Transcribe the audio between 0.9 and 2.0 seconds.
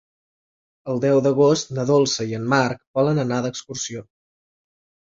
El deu d'agost na